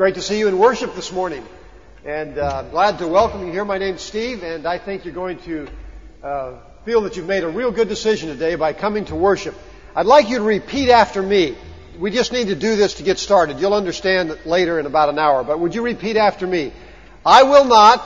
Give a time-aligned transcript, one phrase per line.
[0.00, 1.46] great to see you in worship this morning.
[2.06, 3.66] And uh, glad to welcome you here.
[3.66, 5.68] My name's Steve, and I think you're going to
[6.22, 6.54] uh,
[6.86, 9.54] feel that you've made a real good decision today by coming to worship.
[9.94, 11.54] I'd like you to repeat after me.
[11.98, 13.60] We just need to do this to get started.
[13.60, 15.44] You'll understand later in about an hour.
[15.44, 16.72] But would you repeat after me?
[17.26, 18.00] I will not,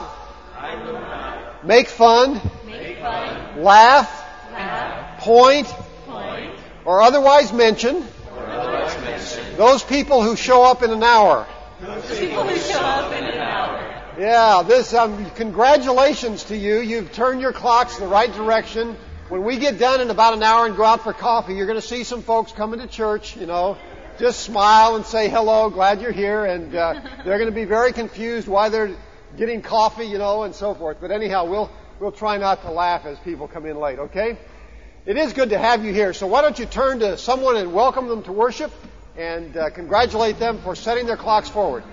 [0.53, 4.09] I will not make fun, make fun, laugh,
[4.51, 5.67] laugh, point,
[6.05, 8.05] point, or otherwise mention
[8.35, 11.47] or otherwise mention those people who show up in an hour.
[11.85, 14.03] People who show up in an hour.
[14.17, 16.79] Yeah, this, um, congratulations to you.
[16.79, 18.95] You've turned your clocks the right direction.
[19.29, 21.79] When we get done in about an hour and go out for coffee, you're going
[21.79, 23.77] to see some folks coming to church, you know.
[24.17, 27.91] Just smile and say hello, glad you're here, and uh, they're going to be very
[27.91, 28.95] confused why they're
[29.37, 30.97] getting coffee, you know, and so forth.
[31.01, 34.37] But anyhow, we'll we'll try not to laugh as people come in late, okay?
[35.05, 36.13] It is good to have you here.
[36.13, 38.71] So why don't you turn to someone and welcome them to worship
[39.17, 41.83] and uh, congratulate them for setting their clocks forward.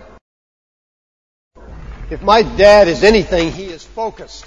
[2.10, 4.46] If my dad is anything, he is focused.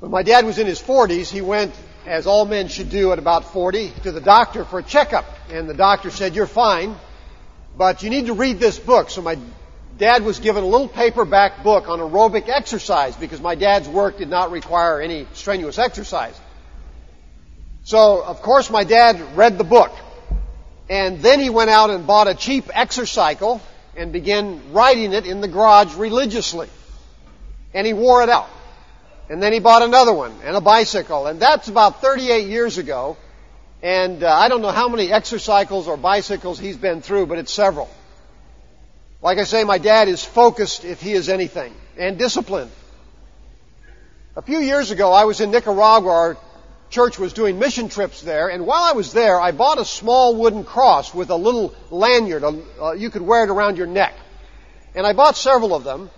[0.00, 1.74] When my dad was in his 40s, he went,
[2.06, 5.26] as all men should do at about 40, to the doctor for a checkup.
[5.50, 6.96] And the doctor said, you're fine,
[7.76, 9.10] but you need to read this book.
[9.10, 9.38] So my
[9.96, 14.28] dad was given a little paperback book on aerobic exercise because my dad's work did
[14.28, 16.38] not require any strenuous exercise.
[17.84, 19.92] So, of course, my dad read the book.
[20.90, 23.60] And then he went out and bought a cheap exercycle
[23.96, 26.68] and began riding it in the garage religiously.
[27.72, 28.50] And he wore it out.
[29.28, 31.28] And then he bought another one and a bicycle.
[31.28, 33.16] And that's about 38 years ago.
[33.82, 37.52] And uh, I don't know how many exercycles or bicycles he's been through, but it's
[37.52, 37.88] several.
[39.22, 42.72] Like I say, my dad is focused if he is anything and disciplined.
[44.34, 46.10] A few years ago, I was in Nicaragua.
[46.10, 46.36] Our
[46.90, 50.34] church was doing mission trips there, and while I was there, I bought a small
[50.34, 52.44] wooden cross with a little lanyard.
[52.44, 54.14] Uh, you could wear it around your neck.
[54.94, 56.10] And I bought several of them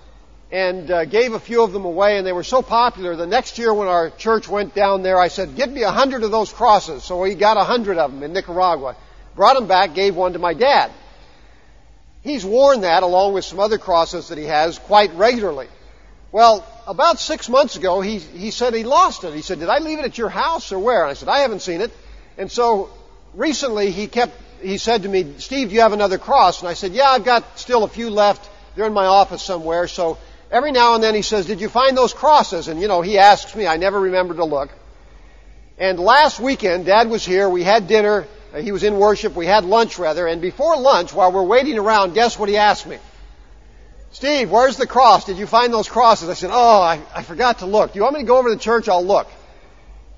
[0.50, 3.16] and uh, gave a few of them away, and they were so popular.
[3.16, 6.24] The next year, when our church went down there, I said, "Get me a hundred
[6.24, 8.96] of those crosses." So we got a hundred of them in Nicaragua.
[9.34, 10.90] Brought them back, gave one to my dad.
[12.22, 15.68] He's worn that along with some other crosses that he has quite regularly.
[16.30, 19.34] Well, about six months ago, he, he said he lost it.
[19.34, 21.02] He said, did I leave it at your house or where?
[21.02, 21.90] And I said, I haven't seen it.
[22.38, 22.90] And so
[23.34, 26.60] recently he kept, he said to me, Steve, do you have another cross?
[26.60, 28.48] And I said, yeah, I've got still a few left.
[28.74, 29.86] They're in my office somewhere.
[29.88, 30.18] So
[30.50, 32.68] every now and then he says, did you find those crosses?
[32.68, 33.66] And you know, he asks me.
[33.66, 34.70] I never remember to look.
[35.78, 37.48] And last weekend, Dad was here.
[37.48, 38.26] We had dinner.
[38.60, 39.34] He was in worship.
[39.34, 40.26] We had lunch rather.
[40.26, 42.98] And before lunch, while we're waiting around, guess what he asked me?
[44.12, 45.24] Steve, where's the cross?
[45.24, 46.28] Did you find those crosses?
[46.28, 47.92] I said, Oh, I, I forgot to look.
[47.92, 48.88] Do you want me to go over to the church?
[48.88, 49.26] I'll look.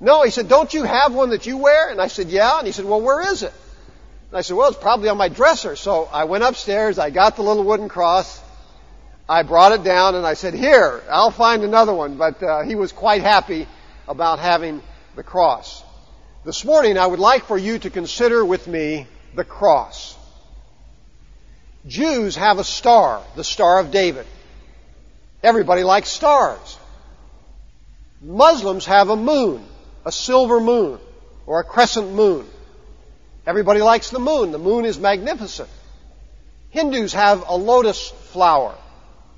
[0.01, 1.89] No, he said, Don't you have one that you wear?
[1.89, 2.57] And I said, Yeah.
[2.57, 3.53] And he said, Well, where is it?
[4.29, 5.77] And I said, Well, it's probably on my dresser.
[5.77, 8.41] So I went upstairs, I got the little wooden cross,
[9.29, 12.17] I brought it down, and I said, Here, I'll find another one.
[12.17, 13.65] But uh, he was quite happy
[14.09, 14.83] about having
[15.15, 15.83] the cross.
[16.43, 20.17] This morning, I would like for you to consider with me the cross.
[21.87, 24.25] Jews have a star, the Star of David.
[25.43, 26.79] Everybody likes stars.
[28.21, 29.63] Muslims have a moon,
[30.03, 30.99] a silver moon,
[31.45, 32.47] or a crescent moon.
[33.45, 34.51] Everybody likes the moon.
[34.51, 35.69] The moon is magnificent.
[36.71, 38.75] Hindus have a lotus flower.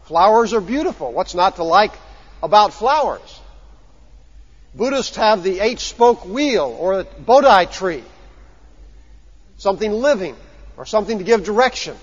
[0.06, 1.12] Flowers are beautiful.
[1.12, 1.92] What's not to like
[2.42, 3.42] about flowers?
[4.74, 8.04] Buddhists have the eight spoke wheel or a Bodhi tree.
[9.58, 10.36] Something living
[10.78, 11.98] or something to give direction.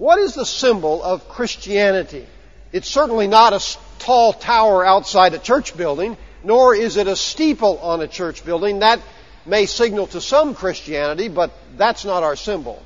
[0.00, 2.26] What is the symbol of Christianity?
[2.72, 3.60] It's certainly not a
[3.98, 8.78] tall tower outside a church building, nor is it a steeple on a church building.
[8.78, 8.98] That
[9.44, 12.82] may signal to some Christianity, but that's not our symbol.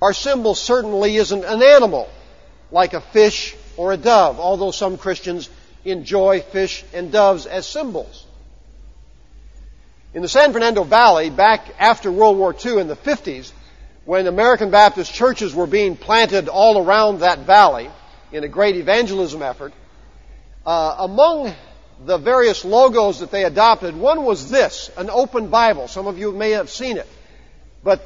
[0.00, 2.08] Our symbol certainly isn't an animal,
[2.70, 5.50] like a fish or a dove, although some Christians
[5.84, 8.24] enjoy fish and doves as symbols.
[10.14, 13.50] In the San Fernando Valley, back after World War II in the 50s,
[14.04, 17.90] when American Baptist churches were being planted all around that valley
[18.32, 19.72] in a great evangelism effort,
[20.66, 21.54] uh, among
[22.04, 25.88] the various logos that they adopted, one was this, an open Bible.
[25.88, 27.08] Some of you may have seen it.
[27.82, 28.02] But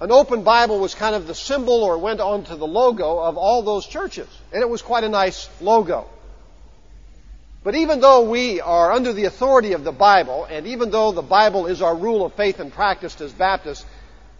[0.00, 3.62] an open Bible was kind of the symbol or went onto the logo of all
[3.62, 4.28] those churches.
[4.52, 6.06] And it was quite a nice logo.
[7.62, 11.22] But even though we are under the authority of the Bible, and even though the
[11.22, 13.86] Bible is our rule of faith and practice as Baptists,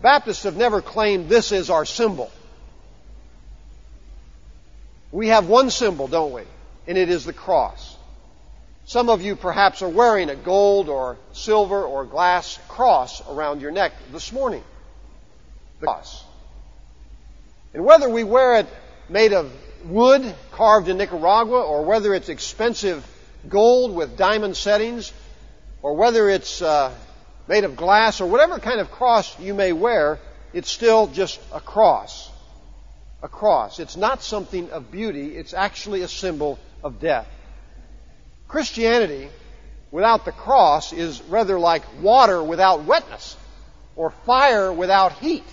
[0.05, 2.31] Baptists have never claimed this is our symbol.
[5.11, 6.43] We have one symbol, don't we?
[6.87, 7.97] And it is the cross.
[8.85, 13.71] Some of you perhaps are wearing a gold or silver or glass cross around your
[13.71, 14.63] neck this morning.
[15.81, 16.23] The cross.
[17.73, 18.67] And whether we wear it
[19.09, 19.51] made of
[19.87, 23.03] wood carved in Nicaragua or whether it's expensive
[23.49, 25.15] gold with diamond settings
[25.81, 26.95] or whether it's uh,
[27.47, 30.19] made of glass or whatever kind of cross you may wear,
[30.53, 32.31] it's still just a cross.
[33.23, 33.81] A cross.
[33.81, 37.27] It's not something of beauty, it's actually a symbol of death.
[38.49, 39.29] Christianity
[39.91, 43.37] without the cross is rather like water without wetness
[43.97, 45.45] or fire without heat.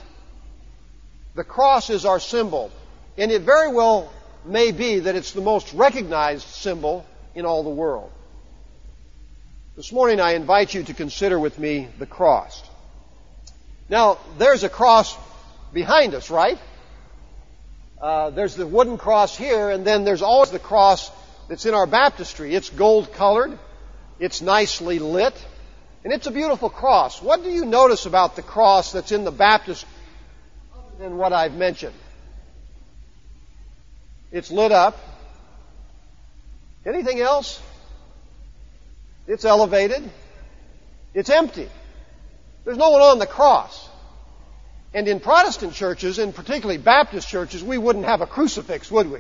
[1.36, 2.72] The cross is our symbol,
[3.18, 4.12] and it very well
[4.44, 7.06] may be that it's the most recognized symbol
[7.36, 8.12] in all the world.
[9.82, 12.62] This morning I invite you to consider with me the cross.
[13.90, 15.18] Now, there's a cross
[15.74, 16.60] behind us, right?
[18.00, 21.12] Uh, there's the wooden cross here, and then there's always the cross
[21.50, 22.54] that's in our baptistry.
[22.54, 23.58] It's gold colored,
[24.20, 25.34] it's nicely lit,
[26.04, 27.20] and it's a beautiful cross.
[27.20, 29.90] What do you notice about the cross that's in the baptistry
[30.76, 31.96] other than what I've mentioned?
[34.32, 35.00] It's lit up.
[36.86, 37.60] Anything else?
[39.32, 40.04] It's elevated.
[41.14, 41.70] It's empty.
[42.66, 43.88] There's no one on the cross.
[44.94, 49.20] And in Protestant churches, and particularly Baptist churches, we wouldn't have a crucifix, would we?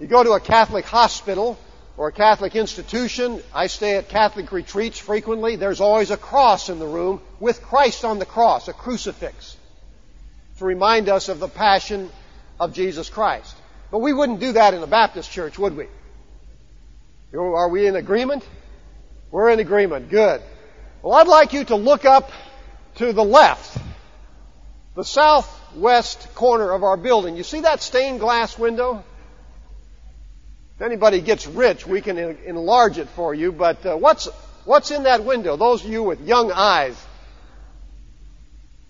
[0.00, 1.56] You go to a Catholic hospital
[1.96, 3.40] or a Catholic institution.
[3.54, 5.54] I stay at Catholic retreats frequently.
[5.54, 9.56] There's always a cross in the room with Christ on the cross, a crucifix,
[10.58, 12.10] to remind us of the passion
[12.58, 13.54] of Jesus Christ.
[13.92, 15.86] But we wouldn't do that in a Baptist church, would we?
[17.32, 18.44] Are we in agreement?
[19.34, 20.10] We're in agreement.
[20.10, 20.42] Good.
[21.02, 22.30] Well, I'd like you to look up
[22.98, 23.76] to the left,
[24.94, 27.36] the southwest corner of our building.
[27.36, 29.02] You see that stained glass window?
[30.76, 34.26] If anybody gets rich, we can enlarge it for you, but uh, what's,
[34.66, 35.56] what's in that window?
[35.56, 36.96] Those of you with young eyes.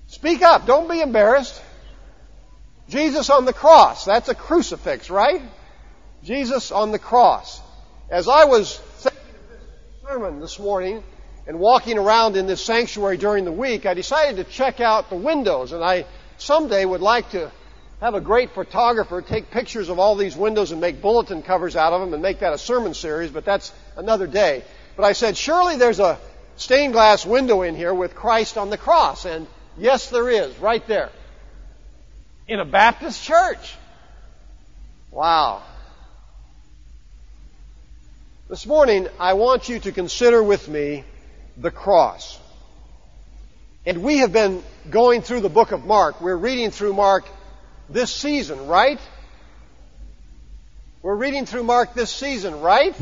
[0.09, 0.67] Speak up.
[0.67, 1.59] Don't be embarrassed.
[2.91, 4.05] Jesus on the cross.
[4.05, 5.41] That's a crucifix, right?
[6.23, 7.63] Jesus on the cross.
[8.11, 8.79] As I was
[10.15, 11.03] sermon this morning
[11.49, 15.17] and walking around in this sanctuary during the week, I decided to check out the
[15.17, 16.05] windows and I
[16.39, 17.51] someday would like to
[18.01, 21.93] have a great photographer take pictures of all these windows and make bulletin covers out
[21.93, 24.63] of them and make that a sermon series, but that's another day.
[24.95, 26.21] But I said, surely there's a
[26.55, 29.25] stained glass window in here with Christ on the cross.
[29.25, 31.11] And yes, there is, right there
[32.47, 33.75] in a Baptist church.
[35.11, 35.65] Wow.
[38.47, 41.05] This morning, I want you to consider with me
[41.57, 42.39] the cross.
[43.87, 46.21] And we have been going through the book of Mark.
[46.21, 47.25] We're reading through Mark
[47.89, 49.01] this season, right?
[51.01, 52.95] We're reading through Mark this season, right?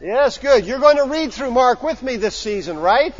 [0.00, 0.66] Yes, good.
[0.66, 3.14] You're going to read through Mark with me this season, right?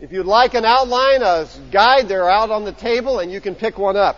[0.00, 3.54] If you'd like an outline, a guide, they're out on the table and you can
[3.54, 4.16] pick one up.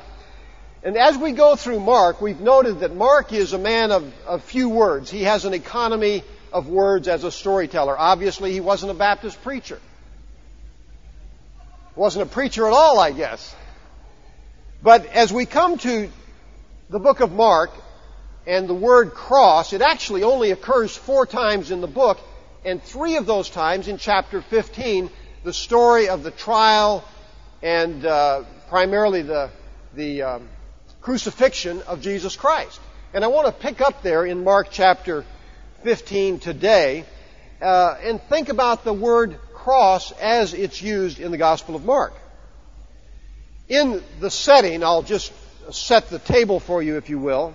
[0.85, 4.43] And as we go through Mark, we've noted that Mark is a man of, of
[4.43, 5.11] few words.
[5.11, 7.97] He has an economy of words as a storyteller.
[7.97, 9.79] Obviously, he wasn't a Baptist preacher.
[11.95, 13.55] Wasn't a preacher at all, I guess.
[14.83, 16.11] But as we come to
[16.91, 17.71] the book of Mark
[18.45, 22.19] and the word cross, it actually only occurs four times in the book,
[22.65, 25.11] and three of those times in chapter 15,
[25.45, 27.05] the story of the trial
[27.63, 29.51] and uh, primarily the
[29.95, 30.49] the um,
[31.03, 32.81] crucifixion of Jesus Christ.
[33.13, 35.25] And I want to pick up there in Mark chapter
[35.83, 37.05] 15 today
[37.61, 42.15] uh, and think about the word cross as it's used in the Gospel of Mark.
[43.69, 45.33] In the setting, I'll just
[45.73, 47.55] set the table for you, if you will.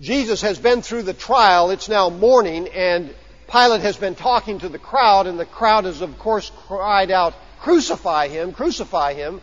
[0.00, 1.70] Jesus has been through the trial.
[1.70, 3.14] It's now morning, and
[3.50, 7.34] Pilate has been talking to the crowd, and the crowd has, of course, cried out,
[7.60, 9.40] Crucify him, crucify him.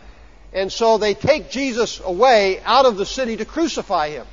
[0.54, 4.26] And so they take Jesus away out of the city to crucify him.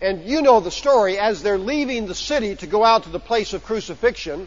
[0.00, 1.18] And you know the story.
[1.18, 4.46] As they're leaving the city to go out to the place of crucifixion,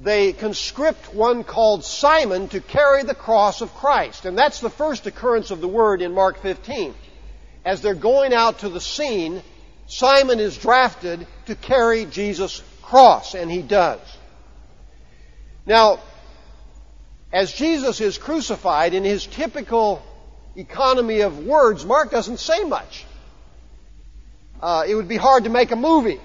[0.00, 4.24] they conscript one called Simon to carry the cross of Christ.
[4.24, 6.94] And that's the first occurrence of the word in Mark 15.
[7.66, 9.42] As they're going out to the scene,
[9.86, 14.00] Simon is drafted to carry Jesus' cross, and he does.
[15.66, 16.00] Now,
[17.32, 20.02] as Jesus is crucified in his typical
[20.56, 23.04] economy of words, Mark doesn't say much.
[24.60, 26.20] Uh, it would be hard to make a movie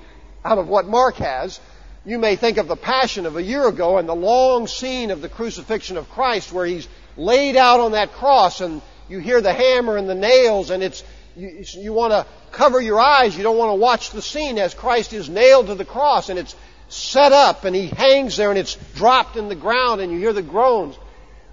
[0.46, 1.60] out of what Mark has.
[2.06, 5.22] You may think of the Passion of a year ago and the long scene of
[5.22, 9.54] the crucifixion of Christ where he's laid out on that cross and you hear the
[9.54, 11.04] hammer and the nails and it's,
[11.36, 13.36] you, you want to cover your eyes.
[13.36, 16.38] You don't want to watch the scene as Christ is nailed to the cross and
[16.38, 16.56] it's
[16.90, 20.34] set up and he hangs there and it's dropped in the ground and you hear
[20.34, 20.96] the groans.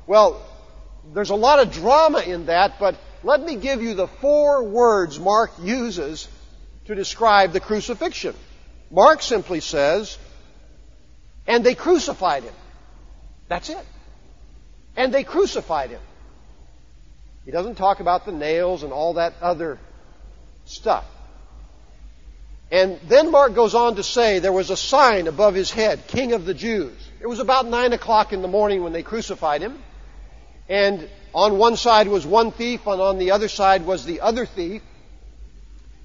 [0.06, 0.40] Well,
[1.12, 5.18] there's a lot of drama in that, but let me give you the four words
[5.18, 6.28] Mark uses
[6.86, 8.34] to describe the crucifixion.
[8.90, 10.18] Mark simply says,
[11.46, 12.54] and they crucified him.
[13.48, 13.86] That's it.
[14.96, 16.00] And they crucified him.
[17.44, 19.78] He doesn't talk about the nails and all that other
[20.64, 21.04] stuff.
[22.70, 26.32] And then Mark goes on to say there was a sign above his head, King
[26.32, 26.96] of the Jews.
[27.20, 29.78] It was about nine o'clock in the morning when they crucified him.
[30.68, 34.46] And on one side was one thief, and on the other side was the other
[34.46, 34.82] thief.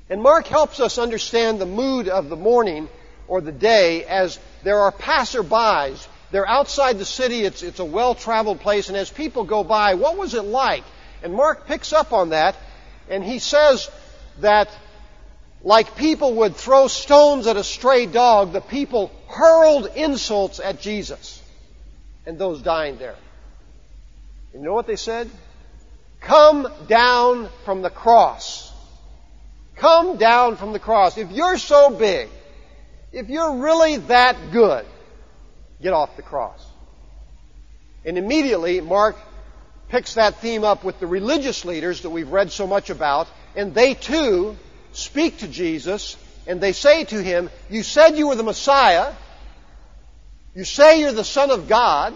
[0.10, 2.90] And Mark helps us understand the mood of the morning
[3.28, 6.08] or the day as there are passerbys.
[6.32, 7.42] They're outside the city.
[7.42, 8.90] It's, it's a well-traveled place.
[8.90, 10.84] And as people go by, what was it like?
[11.24, 12.56] And Mark picks up on that
[13.10, 13.90] and he says
[14.40, 14.70] that
[15.62, 21.44] like people would throw stones at a stray dog, the people hurled insults at Jesus
[22.26, 23.16] and those dying there.
[24.54, 25.30] You know what they said?
[26.22, 28.72] Come down from the cross.
[29.76, 31.18] Come down from the cross.
[31.18, 32.30] If you're so big,
[33.12, 34.86] if you're really that good,
[35.82, 36.66] get off the cross.
[38.06, 39.16] And immediately, Mark
[39.90, 43.74] picks that theme up with the religious leaders that we've read so much about, and
[43.74, 44.58] they too
[44.92, 49.14] speak to Jesus, and they say to him, You said you were the Messiah.
[50.56, 52.14] You say you're the Son of God.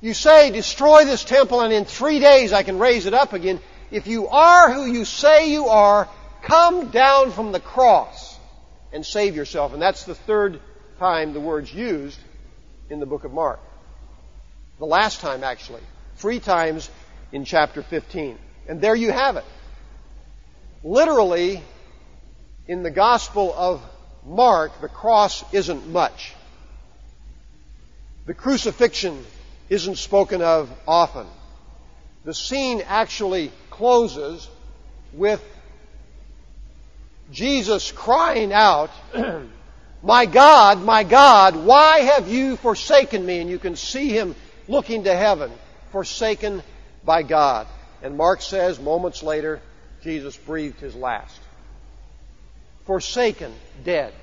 [0.00, 3.60] You say, Destroy this temple, and in three days I can raise it up again.
[3.90, 6.08] If you are who you say you are,
[6.42, 8.38] come down from the cross
[8.92, 9.72] and save yourself.
[9.72, 10.60] And that's the third
[10.98, 12.18] time the word's used
[12.90, 13.60] in the book of Mark.
[14.78, 15.82] The last time, actually.
[16.16, 16.90] Three times
[17.32, 18.38] in chapter 15.
[18.68, 19.44] And there you have it.
[20.84, 21.62] Literally,
[22.66, 23.82] in the Gospel of
[24.24, 26.34] Mark, the cross isn't much.
[28.26, 29.24] The crucifixion
[29.68, 31.26] isn't spoken of often.
[32.24, 34.48] The scene actually closes
[35.12, 35.42] with
[37.30, 38.90] Jesus crying out,
[40.02, 43.40] My God, my God, why have you forsaken me?
[43.40, 44.36] And you can see him
[44.68, 45.50] looking to heaven,
[45.90, 46.62] forsaken
[47.04, 47.66] by God.
[48.00, 49.60] And Mark says, moments later,
[50.04, 51.40] Jesus breathed his last.
[52.86, 53.52] Forsaken,
[53.84, 54.14] dead.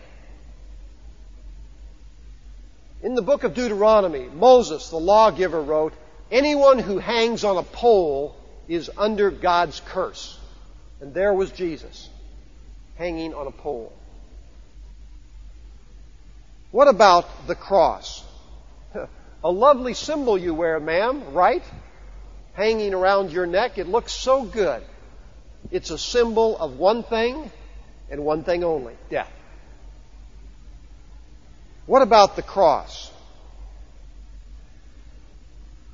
[3.01, 5.93] In the book of Deuteronomy, Moses, the lawgiver, wrote,
[6.31, 8.35] Anyone who hangs on a pole
[8.67, 10.39] is under God's curse.
[11.01, 12.09] And there was Jesus,
[12.95, 13.93] hanging on a pole.
[16.71, 18.23] What about the cross?
[19.43, 21.63] A lovely symbol you wear, ma'am, right?
[22.53, 23.77] Hanging around your neck.
[23.77, 24.81] It looks so good.
[25.71, 27.51] It's a symbol of one thing
[28.09, 29.31] and one thing only death.
[31.85, 33.11] What about the cross?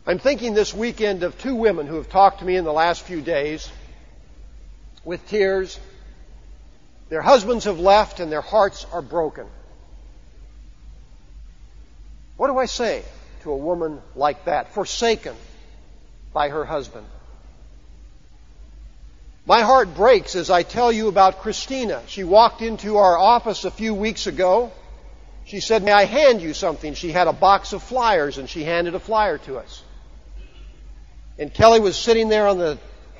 [0.07, 3.03] I'm thinking this weekend of two women who have talked to me in the last
[3.03, 3.69] few days
[5.03, 5.79] with tears.
[7.09, 9.45] Their husbands have left and their hearts are broken.
[12.37, 13.03] What do I say
[13.43, 15.35] to a woman like that, forsaken
[16.33, 17.05] by her husband?
[19.45, 22.01] My heart breaks as I tell you about Christina.
[22.07, 24.71] She walked into our office a few weeks ago.
[25.45, 26.93] She said, May I hand you something?
[26.93, 29.83] She had a box of flyers and she handed a flyer to us.
[31.37, 32.77] And Kelly was sitting there on the,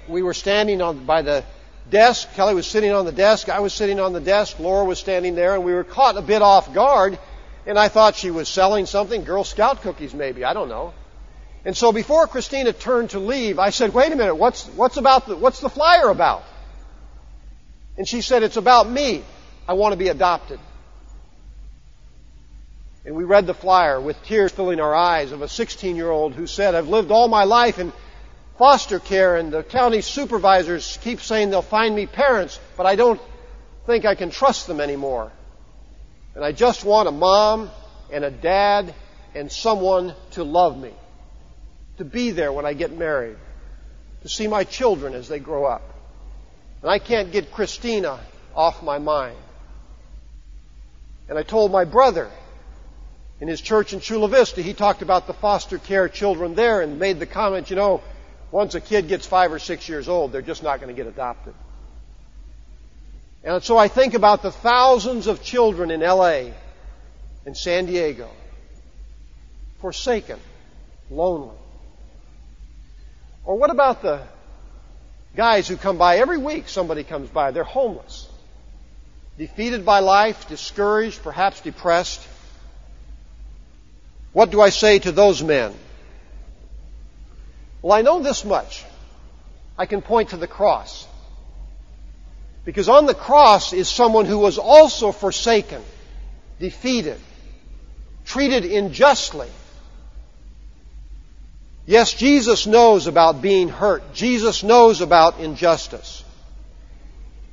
[0.08, 1.44] we were standing on, by the
[1.90, 2.34] desk.
[2.34, 3.50] Kelly was sitting on the desk.
[3.50, 4.60] I was sitting on the desk.
[4.60, 7.18] Laura was standing there and we were caught a bit off guard.
[7.66, 10.94] And I thought she was selling something, Girl Scout cookies maybe, I don't know.
[11.63, 15.28] And so before Christina turned to leave, I said, wait a minute, what's, what's about
[15.28, 16.44] the, what's the flyer about?
[17.98, 19.24] And she said, it's about me.
[19.68, 20.60] I want to be adopted.
[23.05, 26.34] And we read the flyer with tears filling our eyes of a 16 year old
[26.34, 27.91] who said, I've lived all my life in
[28.58, 33.20] foster care and the county supervisors keep saying they'll find me parents, but I don't
[33.88, 35.31] think I can trust them anymore.
[36.36, 37.72] And I just want a mom
[38.12, 38.93] and a dad
[39.34, 40.93] and someone to love me
[41.98, 43.38] to be there when I get married,
[44.22, 45.81] to see my children as they grow up.
[46.81, 48.20] And I can't get Christina
[48.55, 49.38] off my mind.
[51.29, 52.29] And I told my brother
[53.41, 57.00] in his church in Chula Vista, he talked about the foster care children there and
[57.00, 58.01] made the comment, you know,
[58.51, 61.07] once a kid gets five or six years old, they're just not going to get
[61.07, 61.55] adopted.
[63.43, 66.51] And so I think about the thousands of children in LA
[67.43, 68.29] and San Diego,
[69.79, 70.39] forsaken,
[71.10, 71.57] lonely,
[73.43, 74.21] or what about the
[75.36, 76.69] guys who come by every week?
[76.69, 77.50] Somebody comes by.
[77.50, 78.29] They're homeless,
[79.39, 82.21] defeated by life, discouraged, perhaps depressed.
[84.33, 85.73] What do I say to those men?
[87.81, 88.85] Well, I know this much.
[89.77, 91.07] I can point to the cross.
[92.63, 95.81] Because on the cross is someone who was also forsaken,
[96.59, 97.19] defeated,
[98.25, 99.50] treated unjustly.
[101.88, 104.13] Yes, Jesus knows about being hurt.
[104.13, 106.23] Jesus knows about injustice.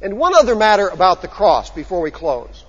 [0.02, 2.64] And one other matter about the cross before we close.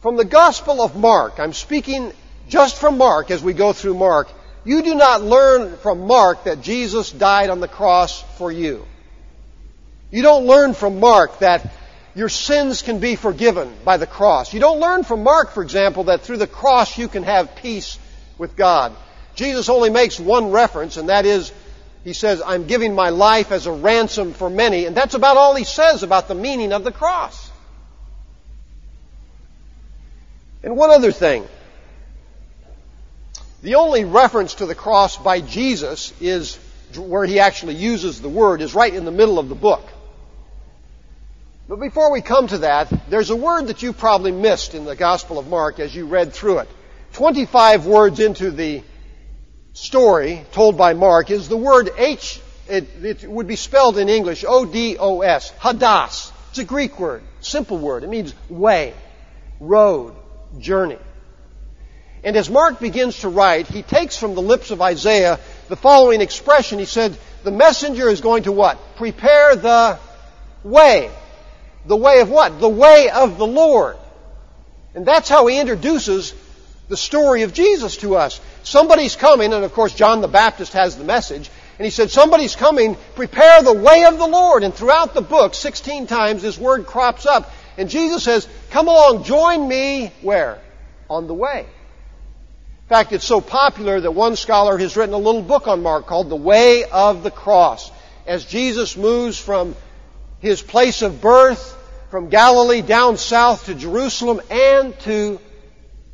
[0.00, 2.12] From the Gospel of Mark, I'm speaking
[2.48, 4.28] just from Mark as we go through Mark,
[4.64, 8.86] you do not learn from Mark that Jesus died on the cross for you.
[10.10, 11.72] You don't learn from Mark that
[12.14, 14.52] your sins can be forgiven by the cross.
[14.52, 17.98] You don't learn from Mark, for example, that through the cross you can have peace
[18.38, 18.94] with God.
[19.34, 21.52] Jesus only makes one reference, and that is,
[22.04, 25.54] he says, I'm giving my life as a ransom for many, and that's about all
[25.54, 27.50] he says about the meaning of the cross.
[30.62, 31.46] And one other thing.
[33.62, 36.56] The only reference to the cross by Jesus is
[36.96, 39.88] where he actually uses the word is right in the middle of the book.
[41.68, 44.96] But before we come to that, there's a word that you probably missed in the
[44.96, 46.68] Gospel of Mark as you read through it.
[47.12, 48.82] 25 words into the
[49.74, 54.44] story told by Mark is the word H, it, it would be spelled in English
[54.46, 56.32] O-D-O-S, hodos.
[56.50, 58.02] It's a Greek word, simple word.
[58.02, 58.92] It means way,
[59.60, 60.14] road,
[60.58, 60.98] journey.
[62.24, 66.20] And as Mark begins to write, he takes from the lips of Isaiah the following
[66.20, 66.78] expression.
[66.78, 68.78] He said, the messenger is going to what?
[68.96, 69.98] Prepare the
[70.62, 71.10] way.
[71.86, 72.60] The way of what?
[72.60, 73.96] The way of the Lord.
[74.94, 76.34] And that's how he introduces
[76.88, 78.40] the story of Jesus to us.
[78.62, 82.54] Somebody's coming, and of course John the Baptist has the message, and he said, somebody's
[82.54, 84.62] coming, prepare the way of the Lord.
[84.62, 87.50] And throughout the book, 16 times this word crops up.
[87.76, 90.60] And Jesus says, come along, join me, where?
[91.08, 91.66] On the way.
[92.92, 96.28] Fact, it's so popular that one scholar has written a little book on Mark called
[96.28, 97.90] The Way of the Cross.
[98.26, 99.74] As Jesus moves from
[100.40, 101.74] his place of birth,
[102.10, 105.40] from Galilee down south to Jerusalem and to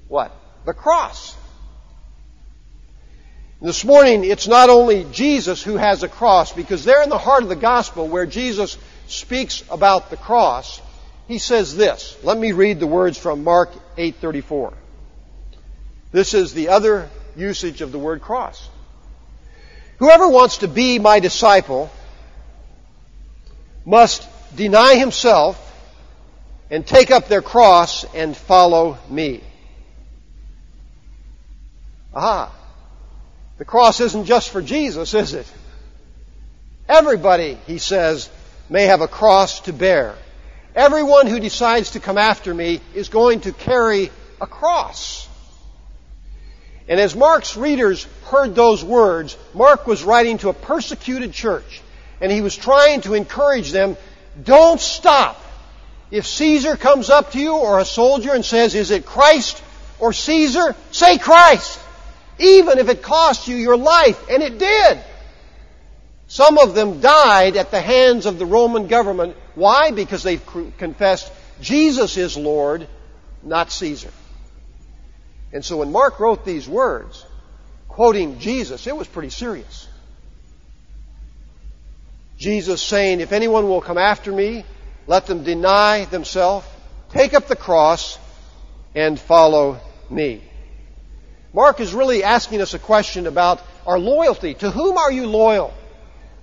[0.07, 0.33] what?
[0.67, 1.37] The cross.
[3.61, 7.43] This morning, it's not only Jesus who has a cross, because there in the heart
[7.43, 10.81] of the gospel where Jesus speaks about the cross,
[11.27, 12.17] he says this.
[12.23, 14.75] Let me read the words from Mark 8:34.
[16.11, 18.69] This is the other usage of the word cross.
[19.99, 21.91] Whoever wants to be my disciple
[23.85, 25.65] must deny himself
[26.71, 29.43] and take up their cross and follow me.
[32.15, 32.55] Aha.
[33.59, 35.53] The cross isn't just for Jesus, is it?
[36.89, 38.31] Everybody, he says,
[38.71, 40.15] may have a cross to bear.
[40.75, 45.28] Everyone who decides to come after me is going to carry a cross.
[46.89, 51.83] And as Mark's readers heard those words, Mark was writing to a persecuted church,
[52.21, 53.97] and he was trying to encourage them,
[54.43, 55.41] don't stop.
[56.11, 59.63] If Caesar comes up to you or a soldier and says, is it Christ
[59.99, 60.75] or Caesar?
[60.91, 61.81] Say Christ
[62.39, 64.29] even if it cost you your life.
[64.29, 64.99] And it did.
[66.29, 69.37] Some of them died at the hands of the Roman government.
[69.55, 69.91] Why?
[69.91, 70.37] Because they
[70.79, 72.87] confessed Jesus is Lord,
[73.43, 74.11] not Caesar.
[75.53, 77.25] And so when Mark wrote these words,
[77.89, 79.89] quoting Jesus, it was pretty serious.
[82.39, 84.65] Jesus saying, if anyone will come after me,
[85.07, 86.67] let them deny themselves,
[87.11, 88.19] take up the cross,
[88.95, 89.81] and follow
[90.11, 90.43] me.
[91.53, 94.55] Mark is really asking us a question about our loyalty.
[94.55, 95.73] To whom are you loyal?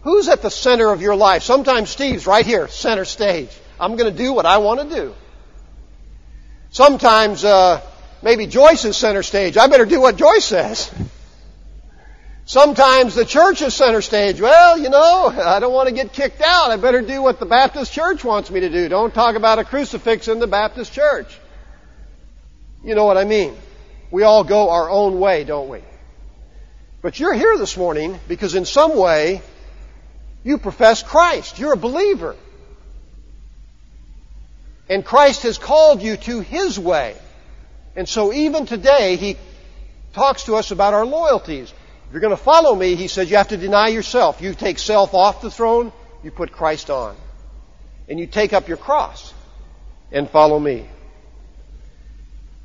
[0.02, 1.44] Who's at the center of your life?
[1.44, 3.50] Sometimes Steve's right here, center stage.
[3.80, 5.16] I'm going to do what I want to do.
[6.70, 7.82] Sometimes uh,
[8.26, 9.56] maybe Joyce is center stage.
[9.56, 10.92] I better do what Joyce says.
[12.44, 14.42] Sometimes the church is center stage.
[14.42, 16.72] Well, you know, I don't want to get kicked out.
[16.72, 18.90] I better do what the Baptist church wants me to do.
[18.90, 21.28] Don't talk about a crucifix in the Baptist church.
[22.84, 23.56] You know what I mean.
[24.10, 25.82] We all go our own way, don't we?
[27.04, 29.44] But you're here this morning because in some way
[30.44, 31.60] you profess Christ.
[31.60, 32.36] You're a believer.
[34.90, 37.16] And Christ has called you to His way.
[37.96, 39.38] And so even today, He
[40.14, 41.72] talks to us about our loyalties.
[42.08, 44.42] If you're going to follow me, He says you have to deny yourself.
[44.42, 45.92] You take self off the throne,
[46.24, 47.16] you put Christ on.
[48.08, 49.34] And you take up your cross
[50.12, 50.88] and follow me.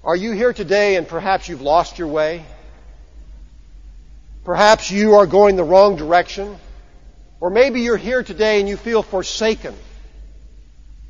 [0.02, 2.44] Are you here today and perhaps you've lost your way?
[4.44, 6.56] Perhaps you are going the wrong direction.
[7.38, 9.74] Or maybe you're here today and you feel forsaken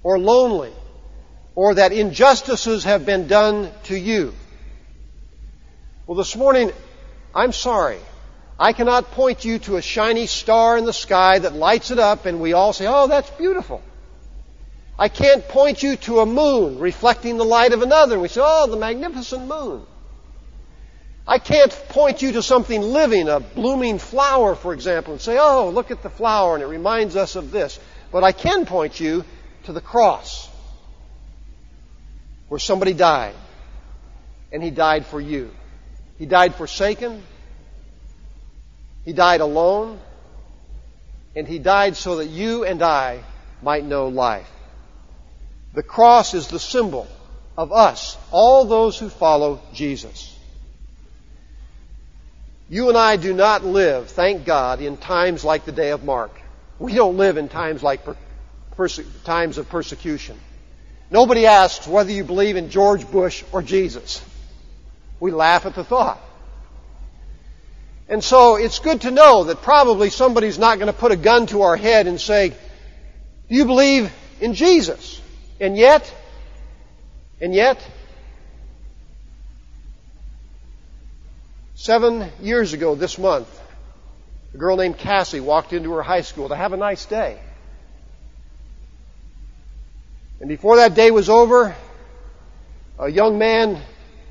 [0.03, 0.73] or lonely
[1.55, 4.33] or that injustices have been done to you.
[6.07, 6.73] Well, this morning,
[7.35, 7.99] I'm sorry.
[8.59, 12.27] I cannot point you to a shiny star in the sky that lights it up
[12.27, 13.83] and we all say, oh, that's beautiful.
[14.99, 18.43] I can't point you to a moon reflecting the light of another and we say,
[18.45, 19.83] oh, the magnificent moon.
[21.27, 25.71] I can't point you to something living, a blooming flower, for example, and say, oh,
[25.71, 27.79] look at the flower and it reminds us of this.
[28.13, 29.25] But I can point you
[29.65, 30.50] to the cross
[32.51, 33.37] where somebody died
[34.51, 35.53] and he died for you.
[36.19, 37.23] He died forsaken.
[39.05, 40.01] He died alone.
[41.37, 43.23] And he died so that you and I
[43.63, 44.51] might know life.
[45.75, 47.07] The cross is the symbol
[47.57, 50.37] of us, all those who follow Jesus.
[52.69, 56.33] You and I do not live, thank God, in times like the day of Mark.
[56.81, 58.17] We don't live in times like per-
[58.73, 60.37] perse- times of persecution.
[61.11, 64.25] Nobody asks whether you believe in George Bush or Jesus.
[65.18, 66.20] We laugh at the thought.
[68.09, 71.46] And so it's good to know that probably somebody's not going to put a gun
[71.46, 72.57] to our head and say, Do
[73.49, 75.20] you believe in Jesus?
[75.61, 76.12] And yet,
[77.40, 77.85] and yet,
[81.75, 83.49] seven years ago this month,
[84.55, 87.38] a girl named Cassie walked into her high school to have a nice day.
[90.40, 91.76] And before that day was over,
[92.98, 93.81] a young man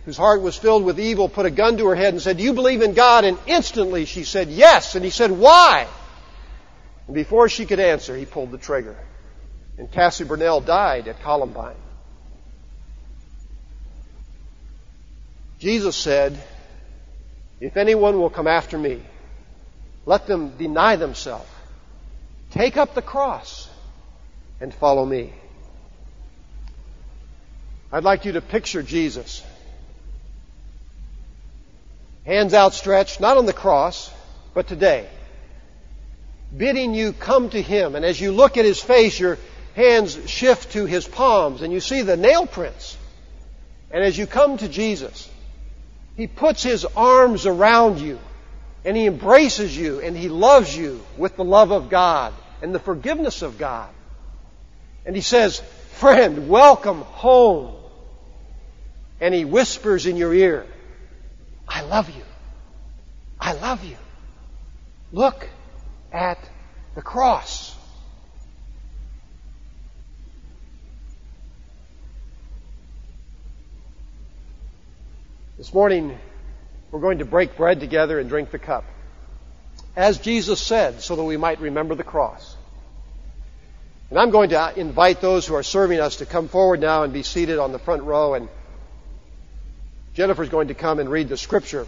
[0.05, 2.43] whose heart was filled with evil put a gun to her head and said, Do
[2.43, 3.25] you believe in God?
[3.25, 4.95] And instantly she said, Yes.
[4.95, 5.87] And he said, Why?
[7.05, 8.97] And before she could answer, he pulled the trigger.
[9.77, 11.75] And Cassie Bernall died at Columbine.
[15.59, 16.41] Jesus said,
[17.59, 19.01] If anyone will come after me,
[20.05, 21.49] let them deny themselves,
[22.49, 23.69] take up the cross,
[24.59, 25.33] and follow me.
[27.91, 29.43] I'd like you to picture Jesus.
[32.25, 34.11] Hands outstretched, not on the cross,
[34.53, 35.07] but today.
[36.55, 37.95] Bidding you come to Him.
[37.95, 39.39] And as you look at His face, your
[39.75, 42.95] hands shift to His palms and you see the nail prints.
[43.89, 45.27] And as you come to Jesus,
[46.15, 48.19] He puts His arms around you
[48.85, 52.79] and He embraces you and He loves you with the love of God and the
[52.79, 53.89] forgiveness of God.
[55.07, 55.59] And He says,
[55.93, 57.78] friend, welcome home
[59.19, 60.65] and he whispers in your ear,
[61.67, 62.23] I love you.
[63.39, 63.97] I love you.
[65.11, 65.47] Look
[66.11, 66.37] at
[66.95, 67.75] the cross.
[75.57, 76.17] This morning,
[76.91, 78.85] we're going to break bread together and drink the cup.
[79.95, 82.55] As Jesus said, so that we might remember the cross.
[84.09, 87.11] And I'm going to invite those who are serving us to come forward now and
[87.11, 88.47] be seated on the front row and
[90.19, 91.87] Jennifer's going to come and read the scripture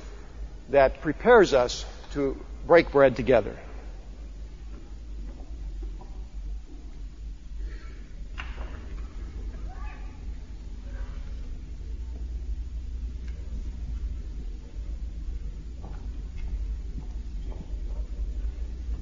[0.69, 3.57] that prepares us to break bread together.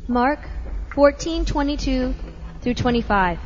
[0.07, 0.39] Mark
[0.95, 2.15] 14:22
[2.63, 3.37] through 25.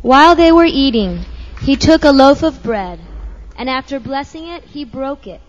[0.00, 1.24] While they were eating,
[1.62, 3.00] he took a loaf of bread
[3.56, 5.40] and after blessing it, he broke it,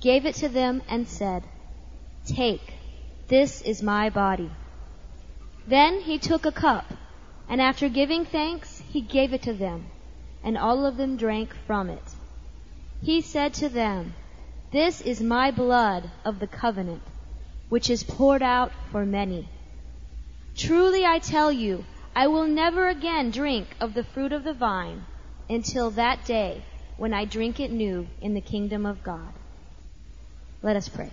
[0.00, 1.42] gave it to them, and said,
[2.26, 2.74] Take,
[3.28, 4.50] this is my body.
[5.66, 6.84] Then he took a cup,
[7.48, 9.86] and after giving thanks, he gave it to them,
[10.42, 12.02] and all of them drank from it.
[13.02, 14.14] He said to them,
[14.72, 17.02] This is my blood of the covenant,
[17.68, 19.48] which is poured out for many.
[20.56, 21.84] Truly I tell you,
[22.16, 25.04] I will never again drink of the fruit of the vine
[25.48, 26.62] until that day
[26.96, 29.32] when I drink it new in the kingdom of God.
[30.62, 31.12] Let us pray.